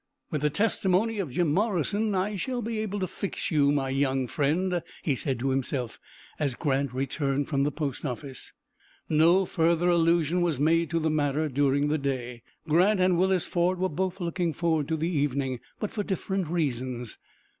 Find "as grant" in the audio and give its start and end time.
6.39-6.91